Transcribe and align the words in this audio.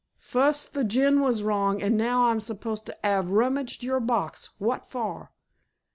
"Fust, 0.17 0.73
the 0.73 0.83
gin 0.83 1.21
was 1.21 1.43
wrong, 1.43 1.79
an' 1.79 1.95
now 1.95 2.23
I'm 2.23 2.39
supposed 2.39 2.87
to 2.87 2.97
'ave 3.03 3.27
rummidged 3.29 3.83
yur 3.83 3.99
box. 3.99 4.49
Wot 4.59 4.89
for?" 4.89 5.29